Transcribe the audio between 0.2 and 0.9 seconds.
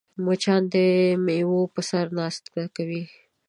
مچان د